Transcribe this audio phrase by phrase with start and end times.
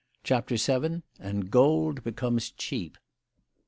[0.23, 1.03] CHAPTER VII.
[1.19, 2.97] AND GOLD BECOMES CHEAP.